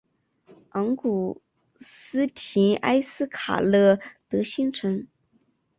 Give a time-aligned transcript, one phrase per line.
[0.71, 1.43] 昂古
[1.77, 5.05] 斯廷埃斯卡勒德新城。